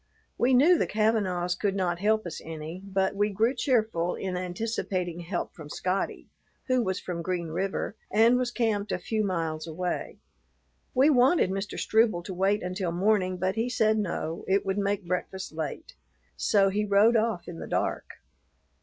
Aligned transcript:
We 0.35 0.55
knew 0.55 0.79
the 0.79 0.87
Kavanaughs 0.87 1.53
could 1.53 1.75
not 1.75 1.99
help 1.99 2.25
us 2.25 2.41
any, 2.43 2.81
but 2.83 3.13
we 3.15 3.29
grew 3.29 3.53
cheerful 3.53 4.15
in 4.15 4.35
anticipating 4.35 5.19
help 5.19 5.53
from 5.53 5.69
Scotty, 5.69 6.27
who 6.67 6.81
was 6.81 6.99
from 6.99 7.21
Green 7.21 7.49
River 7.49 7.95
and 8.09 8.35
was 8.35 8.49
camped 8.49 8.91
a 8.91 8.97
few 8.97 9.23
miles 9.23 9.67
away. 9.67 10.17
We 10.95 11.11
wanted 11.11 11.51
Mr. 11.51 11.77
Struble 11.79 12.23
to 12.23 12.33
wait 12.33 12.63
until 12.63 12.91
morning, 12.91 13.37
but 13.37 13.53
he 13.53 13.69
said 13.69 13.99
no, 13.99 14.43
it 14.47 14.65
would 14.65 14.79
make 14.79 15.05
breakfast 15.05 15.51
late; 15.51 15.93
so 16.35 16.69
he 16.69 16.83
rode 16.83 17.15
off 17.15 17.47
in 17.47 17.59
the 17.59 17.67
dark. 17.67 18.09